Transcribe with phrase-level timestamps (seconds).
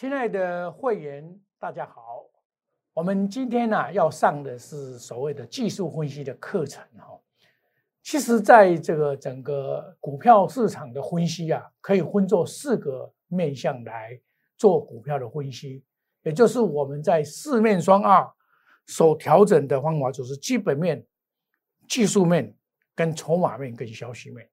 [0.00, 2.24] 亲爱的会员，大家好。
[2.94, 7.18] 我们今天呢要上的是所谓的技术分析的课程哈。
[8.04, 14.20] 其实，在这个整个股票市场的分析啊，可以分作四个面向来
[14.56, 15.82] 做股票的分析，
[16.22, 18.24] 也就是我们在四面双二
[18.86, 21.04] 所调整的方法，就是基本面、
[21.88, 22.54] 技术面、
[22.94, 24.48] 跟筹码面跟消息面。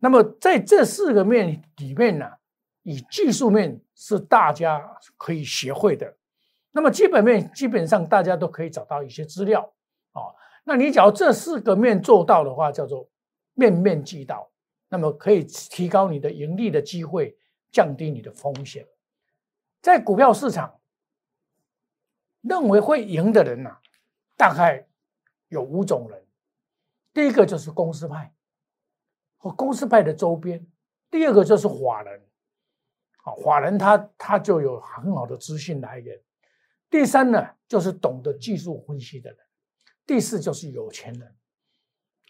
[0.00, 2.32] 那么在这四个面里面呢？
[2.88, 4.82] 以技术面是大家
[5.18, 6.16] 可以学会的，
[6.70, 9.60] 那么基本面基本上大家都可以找到一些资料
[10.12, 10.32] 啊。
[10.64, 13.06] 那你只要这四个面做到的话，叫做
[13.52, 14.50] 面面俱到，
[14.88, 17.36] 那么可以提高你的盈利的机会，
[17.70, 18.86] 降低你的风险。
[19.82, 20.80] 在股票市场，
[22.40, 23.76] 认为会赢的人呐，
[24.34, 24.86] 大概
[25.48, 26.24] 有五种人。
[27.12, 28.32] 第一个就是公司派
[29.36, 30.66] 和公司派的周边，
[31.10, 32.22] 第二个就是法人。
[33.36, 36.18] 法人他他就有很好的资讯来源。
[36.90, 39.38] 第三呢，就是懂得技术分析的人。
[40.06, 41.22] 第四就是有钱人。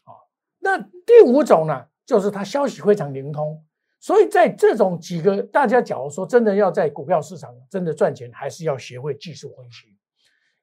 [0.04, 0.12] 啊，
[0.58, 3.64] 那第五种呢，就是他消息非常灵通。
[4.00, 9.96] 所以在这种几个，大家假如说真的要在股票市场真的赚钱，还是要学会技术分析，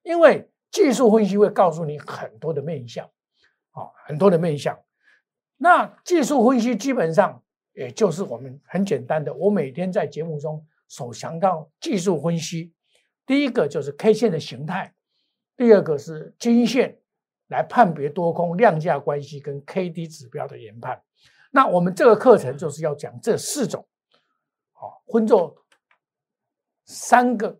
[0.03, 3.05] 因为技术分析会告诉你很多的面相，
[3.71, 4.77] 啊，很多的面相。
[5.57, 7.41] 那技术分析基本上。
[7.75, 12.73] 也就是我们很简单的，我每天在节目中所强调技术分析，
[13.25, 14.95] 第一个就是 K 线的形态，
[15.57, 16.97] 第二个是均线
[17.49, 21.03] 来判别多空量价关系跟 K D 指标的研判。
[21.51, 23.85] 那我们这个课程就是要讲这四种，
[24.71, 25.65] 好，分作
[26.85, 27.59] 三个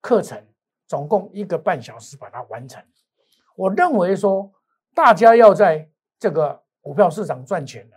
[0.00, 0.42] 课程，
[0.86, 2.82] 总共一个半小时把它完成。
[3.54, 4.50] 我认为说，
[4.94, 7.96] 大家要在这个股票市场赚钱呢。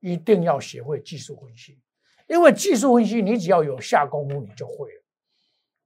[0.00, 1.78] 一定要学会技术分析，
[2.28, 5.02] 因为技术分析你只要有下功夫，你就会了。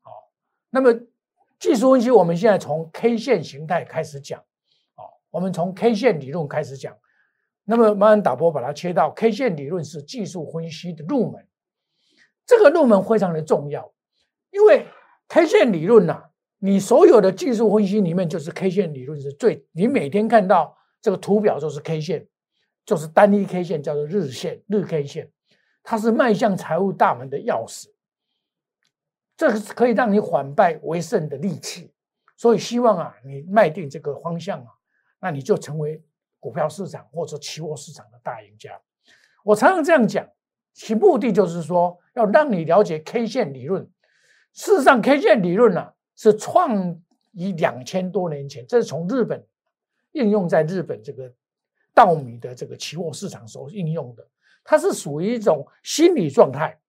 [0.03, 0.11] 好，
[0.71, 0.93] 那么
[1.59, 4.41] 技术分析我们现在从 K 线形态开始讲，
[4.97, 6.97] 哦，我们从 K 线理论开始讲。
[7.65, 11.47] 那么慢慢打波把它切到 K 线理论是技术分析的入门，
[12.45, 13.93] 这个入门非常的重要，
[14.51, 14.87] 因为
[15.29, 16.25] K 线理论呐，
[16.59, 22.27] 你所有的技术分析里面就是 K 线理论是最，你每天看到这个图表就是 K 线。
[22.85, 25.31] 就是单一 K 线叫做日线，日 K 线，
[25.85, 27.87] 它是迈向财务大门的钥匙，
[29.37, 31.93] 这个是可以让你反败为胜的利器。
[32.37, 34.67] 所以希望啊，你迈定这个方向啊，
[35.21, 36.03] 那你就成为
[36.41, 38.81] 股票市场或者期货市场的大赢家。
[39.45, 40.29] 我常常这样讲，
[40.73, 43.89] 其目的就是说要让你了解 K 线理论。
[44.53, 47.01] 事实上，K 线理论呢是创
[47.33, 49.47] 于两千多年前，这是从日本
[50.11, 51.33] 应用在日本这个。
[51.95, 54.27] 稻米的这个期货市场所应用的，
[54.65, 56.81] 它是属于一种心理状态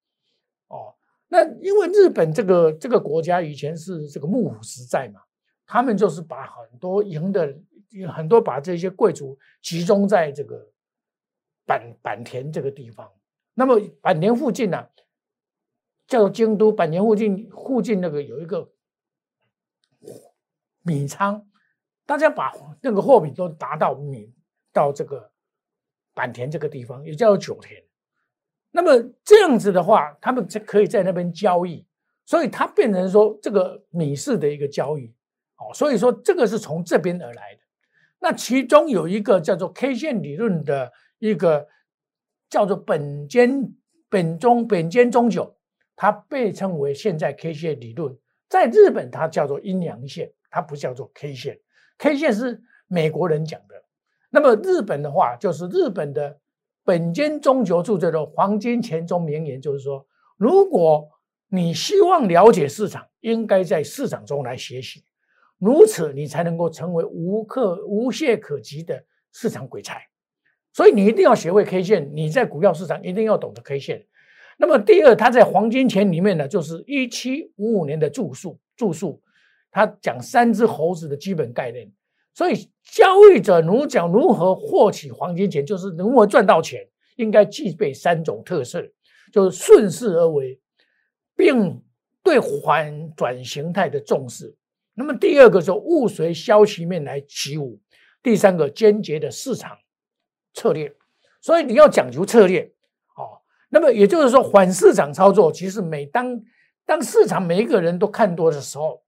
[0.67, 0.95] 哦。
[1.27, 5.19] 那因为日本这个这个国家以前是这个幕府时代嘛，
[5.65, 7.53] 他们就是把很多赢的
[8.15, 10.71] 很多把这些贵族集中在这个
[11.65, 13.11] 坂坂田这个地方。
[13.55, 14.87] 那么坂田附近呢，
[16.07, 16.71] 叫京都。
[16.71, 18.71] 坂田附近附近那个有一个
[20.81, 21.45] 米仓，
[22.05, 24.33] 大家把那个货品都达到米。
[24.73, 25.31] 到这个
[26.13, 27.81] 坂田这个地方，也叫做九田。
[28.71, 28.91] 那么
[29.23, 31.85] 这样子的话，他们才可以在那边交易，
[32.25, 35.13] 所以它变成说这个米市的一个交易。
[35.57, 37.61] 哦，所以说这个是从这边而来的。
[38.19, 41.67] 那其中有一个叫做 K 线理论的一个
[42.49, 43.71] 叫做本间
[44.09, 45.55] 本中本间中九，
[45.95, 48.17] 它被称为现在 K 线理论。
[48.49, 51.59] 在日本，它叫做阴阳线，它不叫做 K 线。
[51.99, 53.82] K 线是美国人讲的。
[54.35, 56.39] 那么日本的话，就是日本的
[56.83, 60.03] 本间中久著这个黄金钱中名言，就是说，
[60.37, 61.07] 如果
[61.49, 65.03] 你希望了解市场，应该在市场中来学习，
[65.59, 70.01] 如此你才能够成为无可无懈可击的市场鬼才。
[70.73, 74.03] 所以你一定要学会 K 线，你在股票市场一定要懂得 K 线。
[74.57, 79.21] 那么第二，他在黄金钱里面呢，就是一七五五年的著述著述，
[79.69, 81.91] 他讲三只猴子的基本概念。
[82.33, 88.83] 所以，交易者如讲如何获取黄金钱，就是如何赚到钱，应该具备三种特色，
[89.31, 90.59] 就是顺势而为，
[91.35, 91.79] 并
[92.23, 94.55] 对反转形态的重视。
[94.95, 97.79] 那么第二个是物随消息面来起舞，
[98.23, 99.77] 第三个坚决的市场
[100.53, 100.95] 策略。
[101.39, 102.63] 所以你要讲究策略，
[103.15, 106.41] 哦，那么也就是说反市场操作，其实每当
[106.85, 109.03] 当市场每一个人都看多的时候，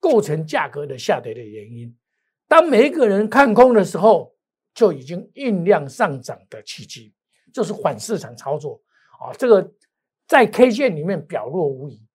[0.00, 1.94] 构成价格的下跌的原因。
[2.52, 4.36] 当每一个人看空的时候，
[4.74, 7.14] 就已经酝酿上涨的契机，
[7.50, 8.78] 就是反市场操作
[9.18, 9.32] 啊。
[9.38, 9.72] 这个
[10.26, 12.06] 在 K 线里面表露无遗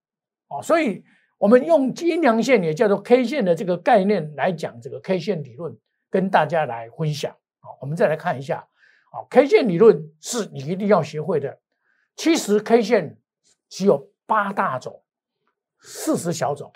[0.48, 1.04] 啊，所以
[1.40, 5.76] 我们用阴阳线也叫做 K 线的这个概念来讲这个 K 线理论，
[6.12, 7.36] 跟大家来分享。
[7.58, 8.60] 好，我们再来看一下，
[9.12, 11.60] 啊，K 线理论是你一定要学会的。
[12.16, 13.18] 其实 K 线
[13.70, 15.04] 只有八大种，
[15.80, 16.72] 四十小种，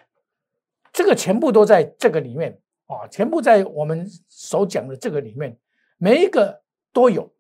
[0.92, 2.60] 这个全部都在这个里面
[2.92, 5.58] 啊，全部在我们所讲的这个里面，
[5.98, 6.62] 每一个
[6.92, 7.32] 都有，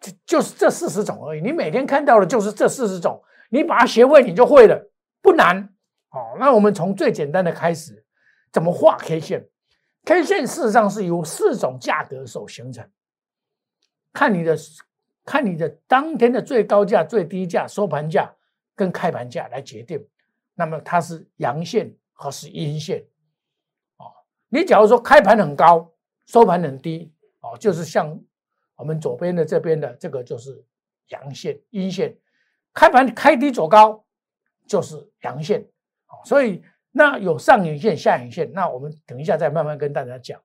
[0.00, 1.40] 就就是这四十种而已。
[1.40, 4.90] 你每天看到的就是这四十种，你把它学会，你就会了，
[5.20, 5.68] 不难。
[6.08, 8.04] 好，那我们从最简单的开始，
[8.52, 9.48] 怎么画 K 线
[10.04, 12.88] ？K 线事实上是由四种价格所形成，
[14.12, 14.56] 看你的。
[15.24, 18.28] 看你的当天的最高价、最低价、收盘价
[18.74, 20.04] 跟开盘价来决定，
[20.56, 23.04] 那么它是阳线还是阴线？
[24.54, 25.90] 你假如说开盘很高，
[26.26, 27.10] 收盘很低，
[27.40, 28.20] 哦，就是像
[28.76, 30.62] 我们左边的这边的这个就是
[31.08, 32.14] 阳线、阴线，
[32.74, 34.04] 开盘开低走高
[34.68, 35.62] 就是阳线，
[36.08, 40.38] 哦，所以那有上影线、下影线，那我们等一下再慢慢跟大家讲。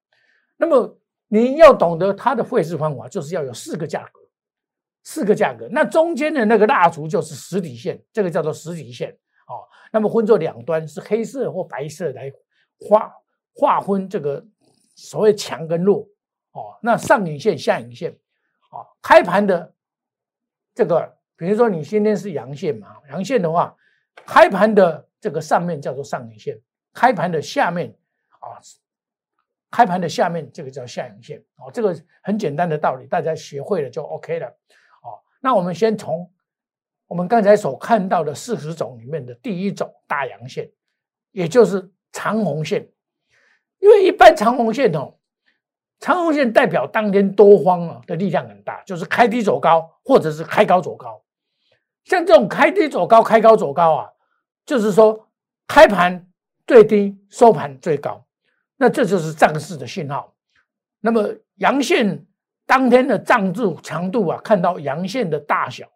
[0.56, 4.22] 那么你要懂得它的绘制方法，就是要有四个价格。
[5.04, 9.10] 四个价格，那中间的那个蜡烛就是实体线，这个叫做实体线
[9.48, 9.64] 哦。
[9.90, 12.30] 那么分作两端是黑色或白色来
[12.78, 13.10] 画
[13.58, 14.46] 划分这个
[14.96, 16.08] 所谓强跟弱
[16.52, 16.78] 哦。
[16.82, 18.12] 那上影线、下影线
[18.72, 19.74] 哦，开盘的
[20.76, 23.76] 这个，比如说你今天是阳线嘛，阳线的话，
[24.26, 26.60] 开盘的这个上面叫做上影线，
[26.94, 27.94] 开盘的下面
[28.40, 28.62] 啊，
[29.72, 31.72] 开盘的下面这个叫下影线哦。
[31.74, 34.48] 这个很简单的道理，大家学会了就 OK 了。
[35.02, 36.32] 哦那我们先从
[37.08, 40.70] 我们刚才所看到的四十种里面的第一种大阳线，
[41.32, 42.88] 也就是长红线。
[43.88, 45.14] 因为一般长红线哦，
[46.00, 51.24] 长红线代表当天多方啊的力量很大，就是开低走高，或者是开高走高。
[52.04, 54.10] 像这种开低走高、开高走高啊，
[54.66, 55.30] 就是说
[55.66, 56.28] 开盘
[56.66, 58.26] 最低，收盘最高，
[58.76, 60.36] 那这就是涨势的信号。
[61.00, 62.26] 那么阳线。
[62.70, 65.88] 当天的涨柱强度啊，看到阳线的大小，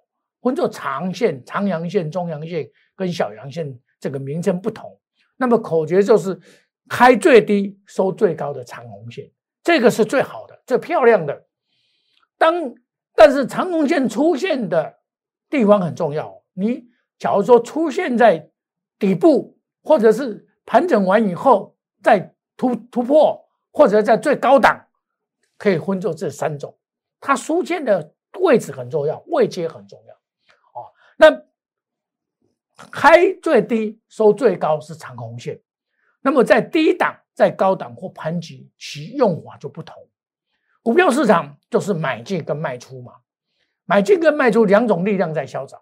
[0.41, 2.65] 分作长线、长阳线、中阳线
[2.95, 4.89] 跟小阳线，这个名称不同。
[5.35, 6.39] 那么口诀就是
[6.89, 9.31] 开最低收最高的长红线，
[9.63, 11.45] 这个是最好的、最漂亮的。
[12.37, 12.73] 当
[13.13, 14.99] 但是长红线出现的
[15.49, 16.43] 地方很重要。
[16.53, 16.87] 你
[17.17, 18.49] 假如说出现在
[18.97, 24.87] 底部，或者是盘整完以后再突突破，或者在最高档。
[25.57, 26.75] 可以分作这三种，
[27.19, 30.89] 它出现的位置很重要，位阶很重要，哦。
[31.17, 31.29] 那
[32.89, 35.61] 开最低收最高是长红线，
[36.21, 39.95] 那么在低档、在高档或盘局，其用法就不同。
[40.81, 43.13] 股票市场就是买进跟卖出嘛，
[43.85, 45.81] 买进跟卖出两种力量在消长，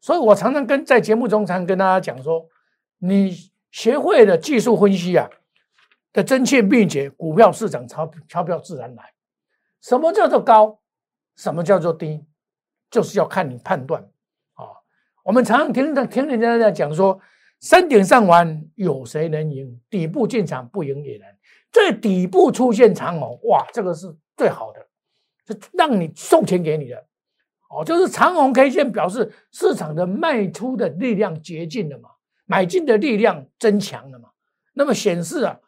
[0.00, 2.48] 所以我常常跟在节目中常跟大家讲说，
[2.98, 3.36] 你
[3.70, 5.28] 学会了技术分析啊。
[6.10, 9.12] 的真切秘诀，股票市场钞钞票自然来。
[9.82, 10.80] 什么叫做高？
[11.36, 12.24] 什么叫做低？
[12.90, 14.02] 就是要看你判断
[14.54, 14.64] 啊。
[15.22, 17.20] 我们常常听着听人家在讲说，
[17.60, 19.80] 山顶上玩有谁能赢？
[19.90, 21.36] 底部进场不赢也难。
[21.72, 24.86] 最底部出现长虹，哇，这个是最好的，
[25.46, 26.96] 是让你送钱给你的
[27.70, 27.84] 哦。
[27.84, 32.10] 就是长虹 K 线表示市场的卖出的力量接近了嘛，
[32.46, 34.30] 买进的力量增强了嘛。
[34.74, 35.60] 那么显示啊。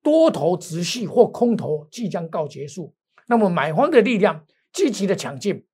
[0.00, 2.94] 多头直系或空头即将告结束，
[3.26, 5.66] 那么买方的力量积极的抢进，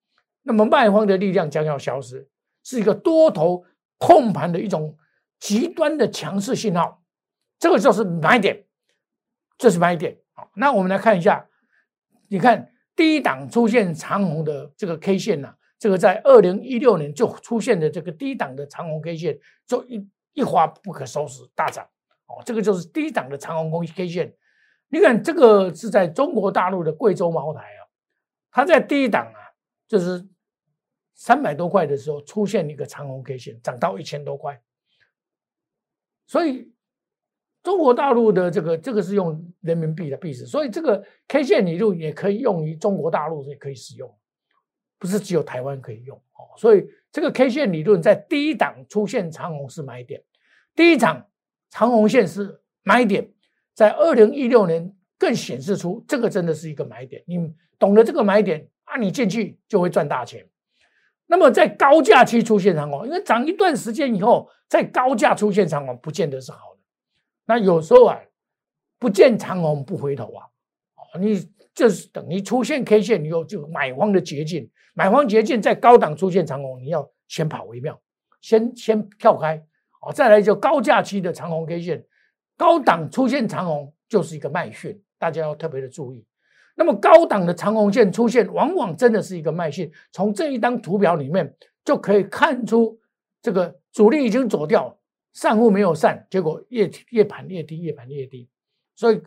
[0.42, 2.26] 那么卖方的力量将要消失，
[2.64, 3.64] 是一个多头
[3.99, 4.97] 控盘的一种
[5.38, 7.03] 极端的强势信号，
[7.59, 8.64] 这个就是买点，
[9.59, 10.19] 这是买点。
[10.33, 11.49] 好，那我们来看一下，
[12.29, 21.85] 你看第一档出现长红的这个 K 线呢，这个在二零一六年就出现的这个低档的长红 K 线，就一一发不可收拾大涨。
[22.26, 24.35] 哦，这个就是低档的长红 K 线。
[24.88, 27.83] 你看，这个是在中国大陆的贵州茅台啊，
[28.50, 29.38] 它在低档啊，
[29.87, 30.26] 就是
[31.14, 34.61] 三百多块的时候出现一个长红 K 线，涨到一千多块。
[36.26, 36.73] 所以
[37.62, 44.12] 中国大陆的这个这个是用人民币的币值，所以这个 K 线理论也可以用于中国大陆也可以使用，
[44.99, 46.57] 不是只有台湾可以用哦。
[46.57, 50.23] 所以这个 K 线理论在第一档出现长红是买点，
[50.75, 51.26] 第一场。
[51.71, 53.28] 长红线是买点，
[53.75, 57.21] 在二零一六年更显示出这个真的是一个买点。
[57.26, 60.49] 你懂得这个买点啊，你进去就会赚大钱。
[61.26, 66.81] 那么在高价期出现长红，因为涨一段时间以后，在高价出现长红，不见得是好的。
[67.47, 68.21] 那有时候啊，
[68.99, 70.47] 不见长红不回头啊，
[71.19, 74.71] 你就是等于出现 K 线以后，就买方的捷径。
[74.97, 78.00] 买方捷径在高档出现长红，你要先跑为妙，
[78.40, 79.61] 先先跳开。
[80.00, 82.04] 好，再来就高价期的长红 K 线，
[82.57, 86.25] 高档出现长红就是一个卖讯，大家要特别的注意。
[86.75, 89.90] 那么高档的长红线出现，往往真的是一个卖讯。
[90.12, 91.54] 从这一张图表里面
[91.85, 92.99] 就可以看出，
[93.40, 94.99] 这个主力已经走掉，
[95.33, 98.49] 散户没有散，结果越越盘越低，越盘越低。
[98.97, 99.23] 所以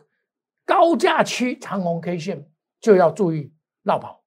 [0.64, 2.46] 高价区长红 K 线
[2.80, 3.52] 就要注意
[3.82, 4.22] 绕跑，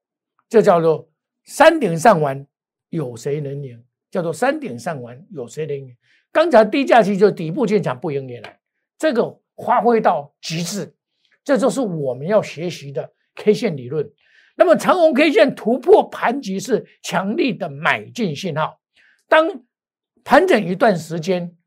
[0.49, 1.09] 这叫做
[1.43, 2.47] 山顶上完
[2.89, 3.83] 有谁能赢？
[4.09, 5.95] 叫做山顶上完有谁能赢？
[6.31, 8.59] 刚才低价区就底部进场不赢也来，
[8.97, 10.95] 这个发挥到极致，
[11.51, 14.09] 这就是我们要学习的 K 线理论。
[14.55, 18.79] 那么长红 K 线突破盘局是强力的买进信号。
[19.27, 19.65] 当
[20.23, 21.57] 盘整一段时间，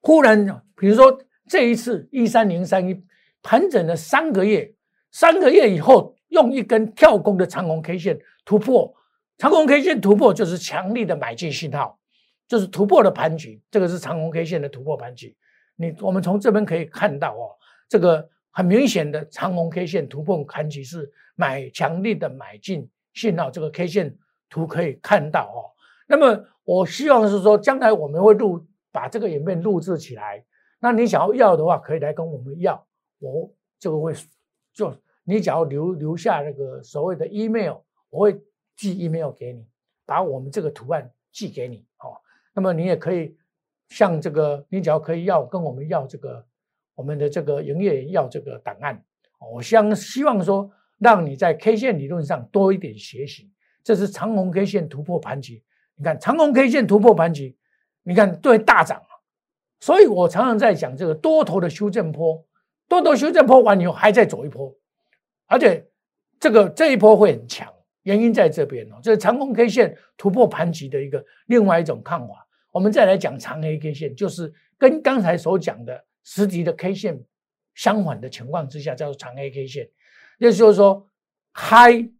[0.00, 3.02] 忽然比如说这一次一三零三一
[3.42, 4.72] 盘整了三个月，
[5.12, 8.94] 三个月以后用一根跳空的长红 K 线突破，
[9.36, 12.00] 长红 K 线突破就是强力的买进信号。
[12.48, 15.36] 就是突破的盘局，这个是长红 K 线的突破盘局。
[15.76, 17.54] 你我们从这边可以看到哦，
[17.90, 23.50] 这个很明显的长红 K 线突破盘局是买强力的买进信号。
[23.50, 25.70] 这个 K 线图可以看到哦。
[26.06, 30.44] 那么我希望是说，将来我们会录把这个影片录制起来。
[30.80, 32.86] 那你想要要的话，可以来跟我们要。
[33.18, 34.14] 我这个会
[34.72, 37.76] 就你只要留留下那个所谓的 email，
[38.08, 38.40] 我会
[38.76, 39.66] 寄 email 给你，
[40.06, 42.16] 把我们这个图案寄给你哦。
[42.54, 43.36] 那么你也可以
[43.90, 46.44] 像这个，你只要可以要跟我们要这个
[47.00, 49.02] 我们的这个营业要这个档案，
[49.54, 53.50] 我相希望说让你在 K 线理论上多一点学习。
[53.82, 55.64] 这是长红 K 线突破盘局，
[55.96, 57.56] 你看长红 K 线突破盘局，
[58.02, 59.00] 你看对大涨
[59.80, 62.44] 所以我常常在讲这个多头的修正坡，
[62.86, 64.76] 多头修正坡完以后还在走一波，
[65.46, 65.88] 而且
[66.38, 67.66] 这个这一波会很强。
[68.02, 72.46] 原因在这边哦，这是长红 K 线突破盘级的一个另外一种看法。
[72.72, 77.24] 我们再来讲长黑 K 线，就是跟刚才所讲的实体的 K 线
[77.74, 79.90] 相反的情况之下，叫做长黑 K 线。
[80.38, 81.08] 也就是说
[81.54, 82.10] ，High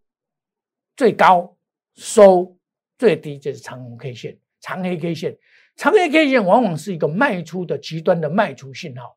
[0.97, 1.57] 最高，
[1.95, 2.57] 收
[2.99, 4.39] 最低，这是长红 K 线。
[4.61, 5.39] 长黑 K 线，
[5.77, 9.17] 长黑 K 线往往是一个卖出的极端的卖出信号。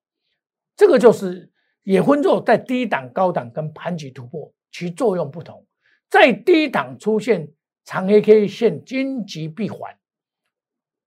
[0.76, 1.52] 这个就是
[1.84, 5.68] 也分作在低档、高档跟盘级突破，其作用不同。
[6.10, 7.52] 在低档出现
[7.84, 9.98] 长黑 K 线，荆棘必缓，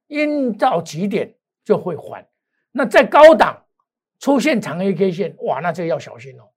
[0.09, 2.29] 阴到极点就会缓。
[2.73, 3.66] 那在高档
[4.19, 6.49] 出现长黑 K 线，哇，那这个要小心哦，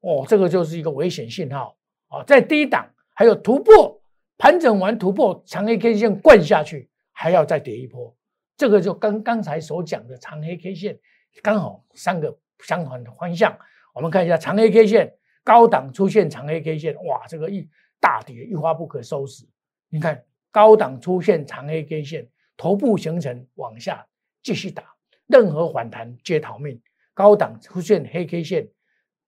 [0.00, 1.76] 哦，这个就是一个危险信号
[2.08, 2.22] 啊。
[2.24, 4.00] 在低档还有突破
[4.38, 8.14] 盘整完突破长黑 K 线灌下去，还要再跌一波，
[8.56, 10.98] 这个就跟刚才所讲的长黑 K 线
[11.42, 13.56] 刚好三个相反的方向。
[13.94, 17.68] 我们看一下长黑 K 线，高档出现长黑 K 线，哇，这个一。
[18.00, 19.46] 大跌一发不可收拾，
[19.88, 24.06] 你看高档出现长黑 K 线，头部形成往下
[24.42, 24.84] 继续打，
[25.26, 26.78] 任何反弹皆逃命。
[27.14, 28.68] 高档出现黑 K 线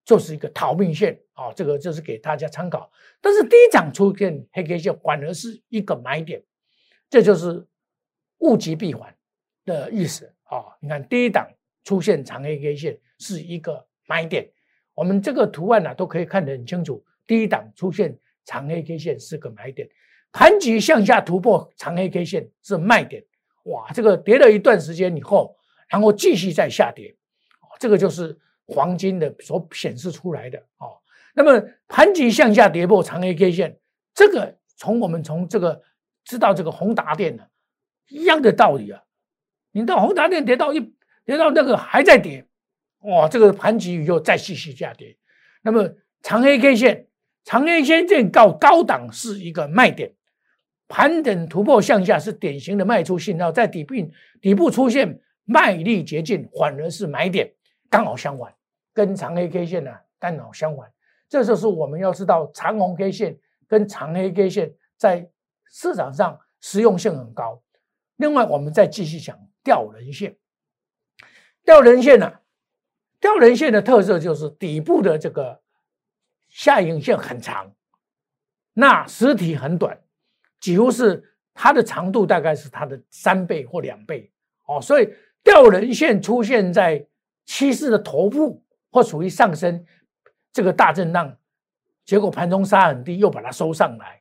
[0.04, 2.90] 就是一个逃命线啊，这个就是给大家参考。
[3.22, 6.42] 但是低涨出现黑 K 线反而是一个买点，
[7.08, 7.66] 这就是
[8.38, 9.16] 物极必反
[9.64, 10.76] 的意思啊。
[10.80, 11.48] 你看低档
[11.84, 14.50] 出现长黑 K 线是一个买点，
[14.94, 18.18] 我们这个图案呢都可以看得很清楚，低档出现。
[18.48, 19.88] 长黑 K 线是个买点，
[20.30, 23.24] 盘局向下突破长黑 K 线是卖点。
[23.64, 25.56] 哇，这个跌了一段时间以后，
[25.88, 27.16] 然后继续再下跌，
[27.78, 30.98] 这个就是黄金的所显示出来的哦。
[31.34, 33.78] 那么盘局向下跌破长黑 K 线，
[34.14, 35.82] 这个从我们从这个
[36.24, 37.44] 知道这个宏达电呢
[38.08, 39.02] 一样的道理啊。
[39.72, 42.46] 你到宏达电跌到一跌到那个还在跌，
[43.00, 45.16] 哇，这个盘局以后再继续下跌。
[45.62, 45.90] 那么
[46.22, 47.06] 长黑 K 线。
[47.48, 50.12] 长黑线见高档是一个卖点，
[50.88, 53.94] 盘整突破向下是典型的卖出信号，在底部
[54.40, 57.54] 底部出现卖力竭尽，反而是买点，
[57.90, 58.54] 刚好相反，
[58.92, 60.92] 跟长黑 K 线呢刚好相反。
[61.28, 65.30] 这就是我们要知道长红 K 线跟长黑 K 线在
[65.66, 67.62] 市场上实用性很高。
[68.16, 70.36] 另外，我们再继续讲吊人线，
[71.64, 72.32] 吊人线呢，
[73.20, 75.62] 吊人线的特色就是底部的这个。
[76.48, 77.74] 下影线很长，
[78.72, 80.00] 那实体很短，
[80.58, 84.32] 几乎是它的长度大概是它的三倍或两倍
[84.64, 85.12] 哦，所以
[85.42, 87.06] 吊人线出现在
[87.46, 89.86] 趋势的头部或处于上升
[90.52, 91.38] 这个大震荡，
[92.04, 94.20] 结果盘中杀很低，又把它收上来，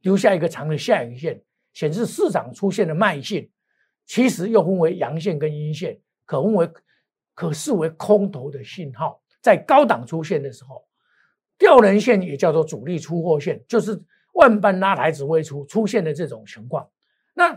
[0.00, 1.40] 留下一个长的下影线，
[1.72, 3.48] 显示市场出现了卖线，
[4.06, 6.68] 其实又分为阳线跟阴线，可分为
[7.34, 10.84] 可视为空头的信号，在高档出现的时候。
[11.58, 14.02] 吊人线也叫做主力出货线，就是
[14.32, 16.88] 万般拉抬只会出出现的这种情况。
[17.34, 17.52] 那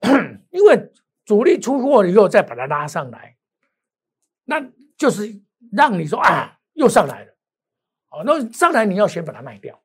[0.50, 0.92] 因为
[1.24, 3.35] 主力出货了以后再把它拉上来，
[4.46, 7.32] 那就是让你说啊，又上来了，
[8.10, 9.78] 哦，那上来你要先把它卖掉，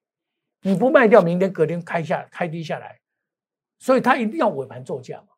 [0.62, 3.01] 你不卖掉，明天隔天开下开低下来，
[3.80, 5.34] 所以它一定要尾盘做价嘛，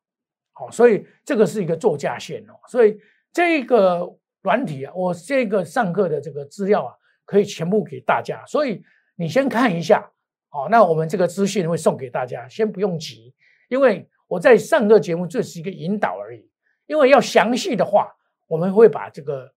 [0.51, 2.99] 好，所以这个是一个做价线哦，所以
[3.31, 6.93] 这个软体啊，我这个上课的这个资料啊，
[7.25, 8.83] 可以全部给大家，所以
[9.15, 10.07] 你先看一下。
[10.49, 13.33] 好，那我们这个资讯会送给大家，先不用急，
[13.69, 16.47] 因为我在上个节目这是一个引导而已。
[16.85, 18.13] 因为要详细的话，
[18.53, 19.51] 我们会把这个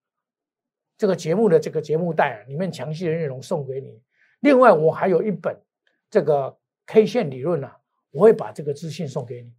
[0.97, 4.01] 这个节目的这个节目带里面详细的内容送给你。
[4.41, 5.55] 另外，我还有一本
[6.09, 7.77] 这个 K 线理论啊，
[8.11, 9.53] 我会把这个资讯送给你。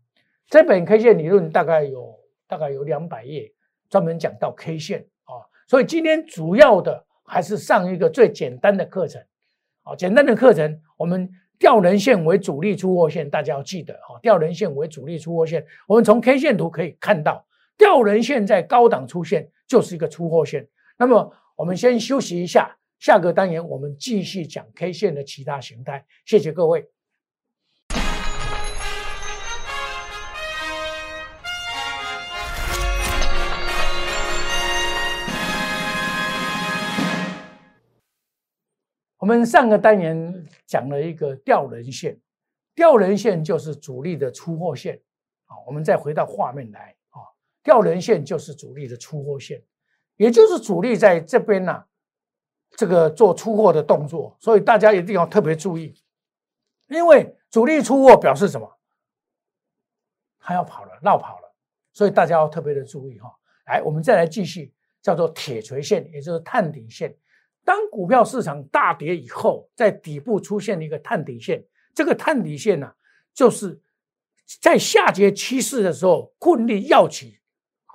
[0.48, 2.17] 这本 K 线理论大概有
[2.48, 3.53] 大概有两百页，
[3.89, 5.46] 专门讲到 K 线啊。
[5.67, 9.24] 所以今天主要的还是上一个最简单的课程。
[9.84, 11.29] 啊，简单的课程，我们
[11.60, 15.63] 吊人线为主力出货线，大家要记得哈，吊人线为主力出货线。
[15.88, 17.46] 我们从 K 线图可以看到，
[17.77, 20.67] 吊人线在高档出现就是一个出货线。
[20.98, 26.05] 那么我们先休息一下，下个单元我们继续讲 K 线的其他形态。
[26.25, 26.89] 谢谢各位。
[39.19, 42.19] 我们上个单元讲了一个吊人线，
[42.74, 45.01] 吊人线就是主力的出货线
[45.46, 45.57] 啊。
[45.67, 46.96] 我们再回到画面来，
[47.68, 49.62] 吊人线就是主力的出货线，
[50.16, 51.84] 也就是主力在这边呢，
[52.78, 54.38] 这个做出货的动作。
[54.40, 55.94] 所以大家一定要特别注意，
[56.88, 58.78] 因为主力出货表示什么？
[60.40, 61.54] 他要跑了，绕跑了，
[61.92, 63.30] 所以大家要特别的注意哈。
[63.66, 67.14] 来，我们再来继续，叫做铁锤线，也就是探底线。
[67.66, 72.94] 当股票市场大跌以后，在底部出现了一个探底线，这个探底线呢，
[73.34, 73.82] 就是
[74.62, 77.38] 在下跌趋势的时候，困力要起，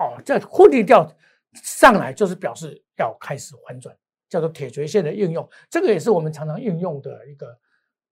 [0.02, 1.10] 哦，在困力掉
[1.54, 3.96] 上来，就是表示要开始反转，
[4.28, 5.48] 叫做铁锤线的应用。
[5.70, 7.58] 这个也是我们常常应用的一个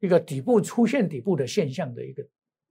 [0.00, 2.26] 一个底部出现底部的现象的一个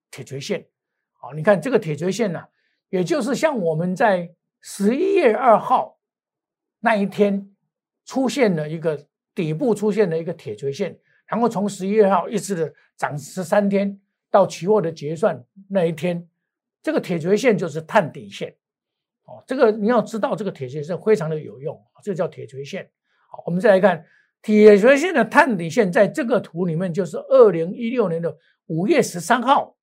[0.10, 0.66] 铁锤线。
[1.14, 2.44] 好，你看这个铁锤线呢，
[2.90, 6.00] 也就是像我们在十一月二号
[6.80, 7.54] 那一天。
[8.06, 9.06] 出现了一个
[9.36, 14.02] 底部出现了一个铁锤线，然后从十一月二号一直的涨十三天
[14.32, 16.28] 到期货的结算那一天，
[16.82, 18.52] 这个铁锤线就是探底线。
[19.30, 22.90] 哦，这个你要知道，这个铁锤线非常的有用，这叫铁锤线。
[23.30, 24.04] 好，我们再来看
[24.42, 29.78] 铁锤线的探底线，在这个图里面就是二零一六年的五月十三号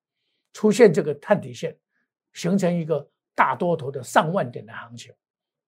[0.52, 1.76] 出现这个探底线，
[2.32, 5.14] 形成一个大多头的上万点的行情。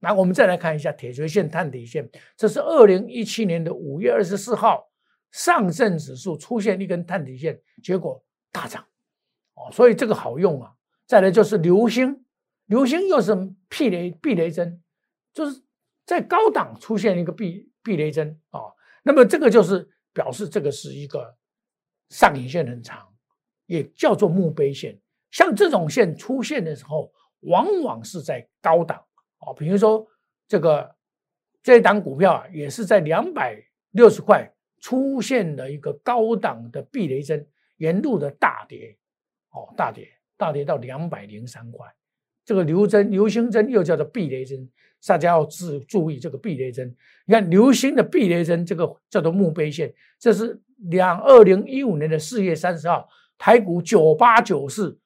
[0.00, 4.90] 那我们再来看一下铁锤线探底线，这是二零一七年的五月二十四号，
[5.30, 8.84] 上证指数出现一根探底线，结果大涨，
[9.54, 10.72] 哦，所以这个好用啊。
[11.06, 12.24] 再来就是流星，
[12.68, 13.34] 流星又是
[13.68, 14.82] 避雷避雷针，
[15.34, 15.62] 就是
[16.06, 18.60] 在高档出现一个避避雷针啊，
[19.02, 21.36] 那么这个就是表示这个是一个
[22.10, 23.08] 上影线很长，
[23.66, 25.00] 也叫做墓碑线。
[25.30, 29.02] 像这种线出现的时候，往往是在高档。
[29.40, 30.06] 哦，比如说
[30.46, 30.94] 这个
[31.62, 34.50] 这一档股票啊，也是在两百六十块
[34.80, 38.98] 出现了一个高档的避雷针，沿路的大跌，
[39.52, 41.86] 哦，大跌大跌到两百零三块。
[42.48, 44.66] 这个流针流星针又叫做避雷针，
[45.06, 46.96] 大家要注注意这个避雷针。
[47.26, 50.58] 你看流星的避雷针，这个叫做墓碑线，这是
[50.88, 53.06] 两二零一五年的四月三十号，
[53.36, 54.98] 台股九八九四，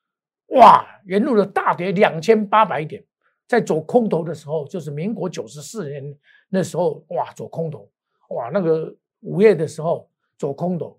[0.51, 3.05] 哇，沿路的大跌两千八百点。
[3.49, 6.17] 在走空头的时候，就是民国九十四年
[6.49, 7.91] 那时候，哇，走空头，
[8.29, 10.97] 哇，那个五月的时候走空头，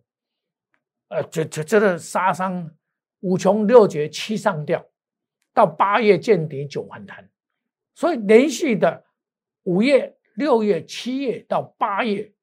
[1.07, 2.69] 呃，这这真的杀伤
[3.21, 4.85] 五穷六绝七上吊，
[5.53, 7.29] 到八月见底九反弹，
[7.93, 9.05] 所以连续的
[9.63, 12.33] 五月、六月、七月到八月，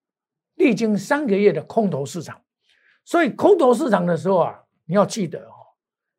[0.55, 2.43] 历经三个月的空头市场，
[3.05, 5.53] 所以空头市场的时候啊，你要记得哦，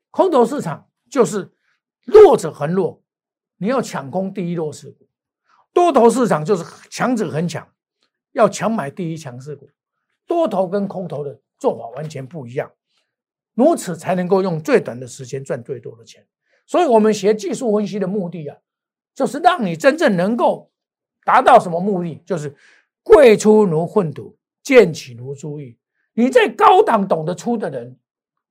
[0.10, 1.52] 空头市场就是
[2.04, 3.02] 弱者恒弱。
[3.58, 5.08] 你要抢攻第一弱势股，
[5.72, 7.72] 多头市场就是强者很强，
[8.32, 9.70] 要强买第一强势股。
[10.26, 12.72] 多头跟空头的做法完全不一样，
[13.54, 16.26] 如此才能够用最短的时间赚最多的钱。
[16.72, 18.58] 所以，我们学技术分析的目的啊，
[19.14, 20.72] 就是让你真正能够
[21.26, 22.24] 达到什么目的？
[22.26, 22.56] 就是
[23.04, 25.78] 贵出如粪土，贱起如珠玉。
[26.14, 27.98] 你在高档懂得出的人，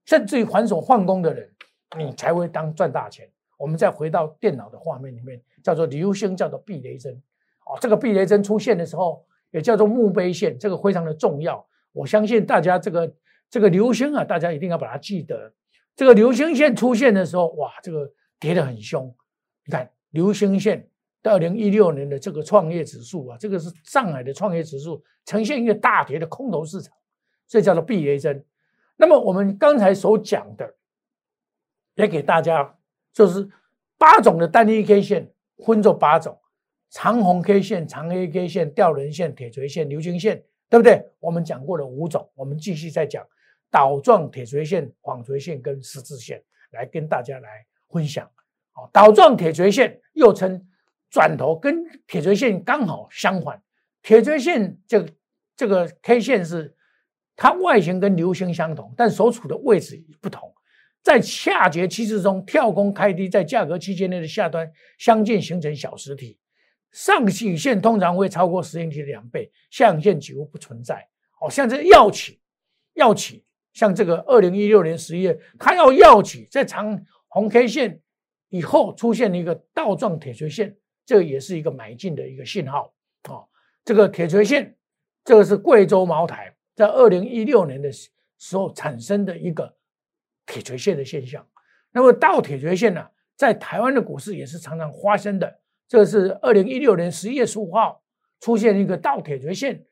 [0.04, 1.50] 甚至于还手换工的人，
[1.96, 3.26] 你才会当赚大钱。
[3.56, 7.14] 我们再回到电脑的画面里面，叫做流星，叫做避雷针。
[7.64, 11.66] 哦，这个避雷针出现的时候，也叫做墓碑线，这个非常的重要。
[11.92, 13.14] 我相信大家这个
[13.48, 15.50] 这个流星啊，大家一定要把它记得。
[16.00, 19.14] 这个流星线出现的时候，哇，这个跌得很凶，
[19.66, 20.88] 你看流星线
[21.20, 26.96] 到二零一六年的这个创业指数啊，这个是上海的创业指数呈现一个大跌的空头市场，
[27.46, 28.42] 这叫做避雷针。
[28.96, 30.74] 那么我们刚才所讲的，
[31.96, 32.78] 也给大家
[33.12, 33.46] 就是
[33.98, 35.30] 八种的单一 K 线
[35.66, 36.40] 分作八种：
[36.88, 41.10] 长红 K 线、长黑 K 线、吊人线、铁锤线、流星线，对不对？
[41.18, 43.22] 我们讲过了五种，我们继续再讲
[43.70, 48.26] 倒状铁锤线、纺锤线跟十字线，来跟大家来分享。
[48.74, 50.66] 哦，倒状铁锤线又称
[51.08, 53.62] 转头，跟铁锤线刚好相反。
[54.02, 55.06] 铁锤线这
[55.56, 56.74] 这个 K 线是
[57.36, 60.52] 它外形跟流星相同，但所处的位置不同。
[61.02, 66.38] 在下跌趋势中跳空开低，在价格区间内的下端相近形成小实体。
[66.92, 71.08] 上影线通常会超过实体的两倍，下影线几乎不存在。
[71.40, 72.40] 哦，像这药企，
[72.94, 78.00] 药企像这个二零一六年十一月，它要要起在长红 K 线。
[78.52, 83.46] 以后出现了一个倒状铁锤线，这也是一个买进的一个信号啊。
[83.84, 84.76] 这个铁锤线，
[85.24, 89.76] 这个是贵州茅台在二零一六年的时候产生的一个
[90.46, 91.46] 铁锤线的现象。
[91.92, 93.06] 那么倒铁锤线呢，
[93.36, 95.60] 在台湾的股市也是常常发生的。
[95.86, 98.02] 这个是二零一六年十一月十五号
[98.40, 99.86] 出现一个倒铁锤线，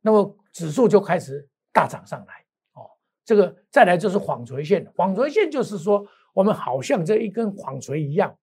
[0.00, 2.41] 那么指数就开始大涨上来。
[3.24, 6.06] 这个再来就是纺锤线，纺锤线就是说。
[6.34, 8.34] 我们好像这一根纺锤一样，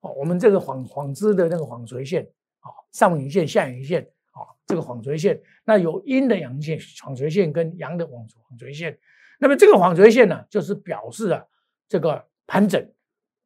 [0.00, 2.24] 哦，我们这个纺纺织的那个纺锤线，
[2.58, 4.02] 啊，上影线、下影线，
[4.32, 8.98] 啊，这个纺锤线，那有阴的阳线纺锤线跟阳的纺纺锤线，
[9.38, 11.44] 那么这个纺锤线呢，就是表示啊
[11.88, 12.84] 这个盘整。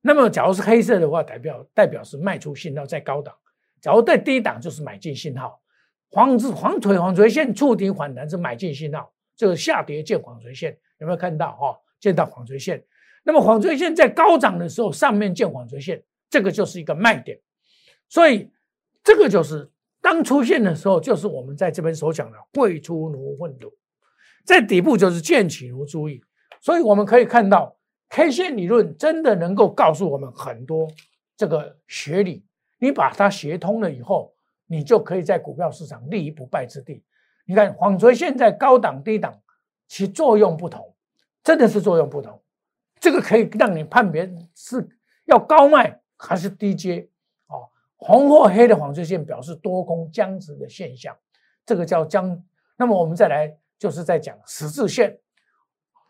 [0.01, 3.35] 那么假如是黑色的话，代表代表是卖出信号在高档；
[3.83, 5.61] 假如在低档，就是买进信号。
[6.11, 11.53] 纺织纺锤纺锤线触底反弹是买进信号，这个下跌见纺锤线，有没有看到？
[11.57, 12.85] 哈，见到纺锤线。
[13.23, 17.41] 那么纺锤线在高涨的时候，上面见纺锤线，这个就是一个卖点。
[18.09, 18.51] 所以
[19.03, 19.71] 这个就是
[20.01, 23.73] 当出现的时候，就是我们在这边所讲的“贵出如粪土”，
[24.45, 26.23] 在底部就是见起如注意。
[26.61, 27.77] 所以我们可以看到
[28.11, 30.89] ，K 线理论真的能够告诉我们很多
[31.37, 32.45] 这个学理。
[32.79, 34.35] 你把它学通了以后，
[34.67, 37.03] 你就可以在股票市场立于不败之地。
[37.45, 39.41] 你看纺锤线在高档低档，
[39.87, 40.95] 其作用不同，
[41.43, 42.43] 真的是作用不同。
[42.99, 44.89] 这个可以让你判别是
[45.27, 47.09] 要高卖还是低接
[47.49, 47.69] 哦。
[47.97, 51.15] 红或黑的纺锤线表示多空僵直的现象，
[51.67, 52.43] 这个叫僵。
[52.77, 55.19] 那么我们再来就是在讲十字线，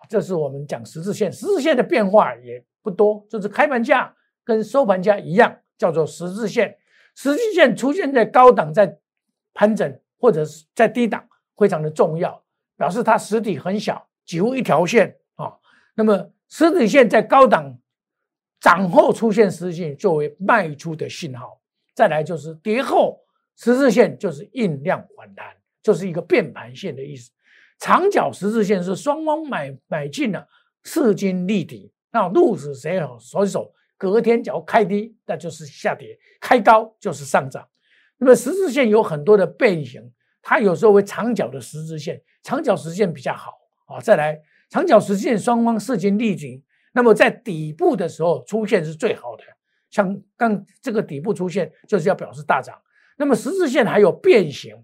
[0.09, 1.33] 这是我们讲十字线。
[1.33, 6.79] 十字线的变化也不多，就是开盘价跟收盘价一样，叫做十字线。
[7.17, 8.99] 十字线出现在高档，在
[9.53, 11.23] 盘整或者是在低档，
[11.55, 12.43] 非常的重要，
[12.79, 15.53] 表示它实体很小，几乎一条线啊。
[15.95, 17.79] 那么实体线在高档
[18.59, 21.61] 涨后出现十字线，作为卖出的信号。
[21.95, 23.21] 再来就是跌后
[23.55, 27.31] 十字线，就是印量反弹，就是一个变盘线的意思。
[27.79, 30.49] 长角十字线是双方买买进了，
[30.85, 31.93] 势均力敌。
[32.11, 37.69] 那鹿死谁手谁手，隔天只要开低，那就是下跌；开高就是上涨。
[38.19, 43.53] 那么十字线有很多的变形，它有时候会长角的十字线，长角十字线比较好
[43.87, 44.01] 啊。
[44.01, 44.41] 再来。
[44.71, 49.45] 长角实线双方势均力敌，那么在底部的时候出现是最好的。
[49.89, 52.77] 像刚这个底部出现，就是要表示大涨。
[53.17, 54.75] 那么十字线还有变形，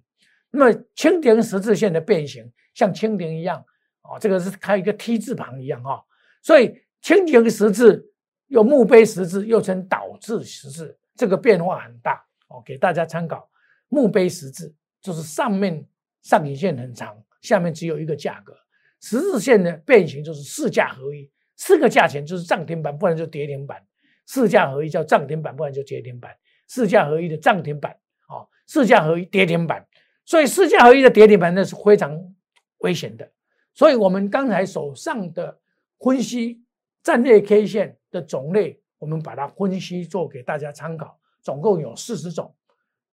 [0.53, 3.65] 那么蜻蜓十字线的变形，像蜻蜓一样
[4.03, 6.03] 啊，这个是开一个 T 字旁一样啊。
[6.41, 8.13] 所以蜻蜓十字
[8.47, 12.63] 有墓碑十字，又称倒字十字，这个变化很大哦。
[12.65, 13.49] 给大家参考，
[13.89, 15.87] 墓碑十字就是上面
[16.21, 18.55] 上影线很长，下面只有一个价格。
[19.01, 23.83] 十字线的变形就是四价合一，四个价钱就是涨停板，不然就跌停板。
[24.27, 26.37] 四价合一叫涨停板，不然就跌停板。
[26.67, 27.93] 四价合一的涨停板，
[28.29, 29.87] 啊，四价合一跌停板。
[30.27, 32.35] 所以四价合一的跌停板那是非常
[32.79, 33.33] 危险的。
[33.75, 35.61] 所以我们刚才手上的
[35.99, 36.63] 分析
[37.03, 42.55] 战略 K 线的种类，我们把它分析做给大家参考，总共有四十种，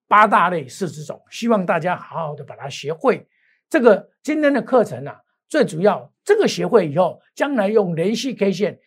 [0.08, 3.28] 八大类四十种，希望大家好好的把它学会。
[3.70, 5.12] 这个今天的课程呢。
[5.50, 8.78] 最主要，这个学会以后将来用连续 K 线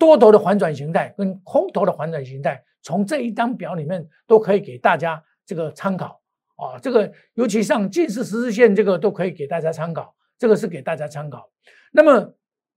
[0.00, 6.20] 多头的反转形态跟空头的反转形态，从这一张表里面都可以给大家这个参考
[6.56, 6.76] 啊。
[6.82, 11.48] 这个尤其像近似十字线这个都可以给大家参考，这个是给大家参考。
[11.92, 12.34] 那么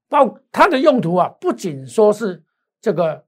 [0.07, 2.43] 包它的用途啊，不仅说是
[2.79, 3.25] 这个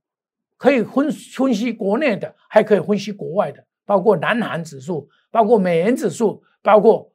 [0.64, 7.12] 可以分分析国内的，还可以分析国外的，包括南韩指数，包括美元指数，包括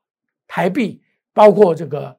[0.46, 2.18] 台币，包括这个。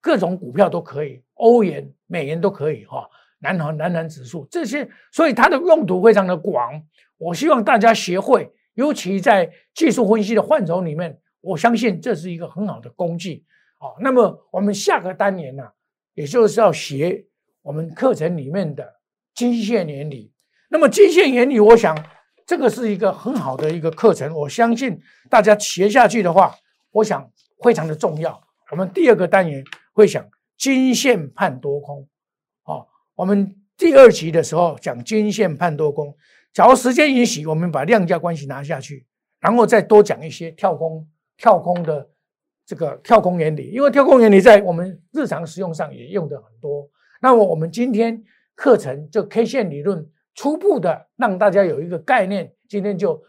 [0.00, 6.80] 各种股票都可以，欧元、美元都可以哈，南韩南韩指数这些，所以它的用途非常的广。
[7.18, 13.44] 我希望大家学会，尤其在技术分析的范畴里面，我相信这是一个很好的工具。
[13.80, 15.64] 哦，那么我们下个单元呢，
[16.14, 17.26] 也就是要学
[17.62, 19.00] 我们课程里面的
[19.34, 20.32] 经线原理。
[20.68, 21.96] 那么经线原理，我想
[22.44, 24.34] 这个是一个很好的一个课程。
[24.34, 25.00] 我相信
[25.30, 26.54] 大家学下去的话，
[26.92, 27.30] 我想
[27.62, 28.40] 非常的重要。
[28.70, 30.26] 我们第二个单元会讲
[30.56, 32.08] 均线判多空。
[32.64, 36.14] 哦，我们第二集的时候讲均线判多空。
[36.52, 39.06] 假如时间允许，我们把量价关系拿下去，
[39.40, 42.08] 然后再多讲一些跳空、跳空的
[42.64, 46.88] 这个跳空原理，因为跳空原理在我们日常使用上也用的很多。
[47.20, 48.24] 那么我们今天
[48.54, 53.20] 课程就 K 线理论初步的让大家有一个概念，今天就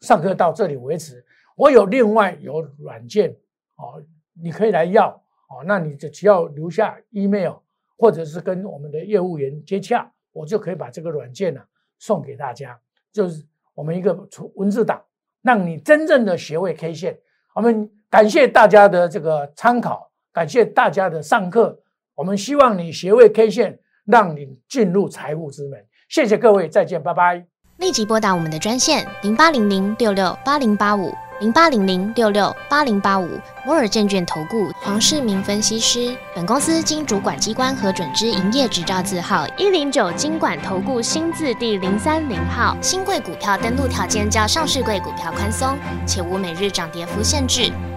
[0.00, 1.24] 上课到这里为止。
[1.54, 3.30] 我有另外有软件
[3.76, 4.02] 哦，
[4.42, 5.10] 你可以来要
[5.48, 7.52] 哦，那你就只要留下 email
[7.96, 11.62] 或者是跟我们的业务员接洽，我就可以把这个软件呢。
[12.00, 12.78] 送给大家，
[13.12, 15.02] 就是我们一个文字档，
[15.40, 17.18] 让你真正的学会 K 线。
[17.54, 21.80] 我们感谢大家的这个参考，感谢大家的上课。
[22.14, 25.86] 我们希望你学会 K 线，让你进入财富之门。
[26.14, 27.44] 谢谢各位，再见，拜拜。
[27.78, 31.12] 立即拨打我们的专线零八零零六六八零八五。
[31.40, 33.28] 零八零零六六八零八五
[33.66, 42.76] 摩尔证券投顾黄世明分析师，本公司经主管机关核准之营业执照字号一零九金管投顾新字第零三零号。
[42.80, 47.72] 新贵股票登录条件较上市贵股票宽松，且无每日涨跌幅限制。